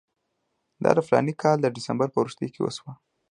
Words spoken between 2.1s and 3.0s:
په وروستیو کې وشو.